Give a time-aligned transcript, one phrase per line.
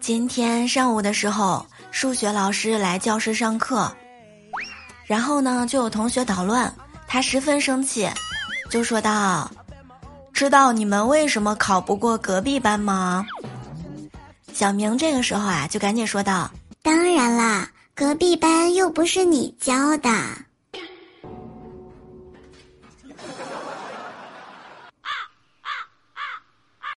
[0.00, 3.90] 今天上午的时候数学老师来教室上课。
[5.06, 6.72] 然后呢就有同学捣乱
[7.06, 8.08] 他十分生气
[8.70, 9.50] 就说道
[10.32, 13.26] 知道你们为什么考不过隔壁班吗？
[14.52, 16.50] 小明这个时候啊就赶紧说道
[16.82, 20.10] 当然啦隔壁班又不是你教的。